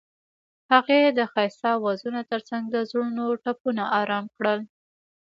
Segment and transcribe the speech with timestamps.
[0.71, 4.59] هغې د ښایسته اوازونو ترڅنګ د زړونو ټپونه آرام کړل.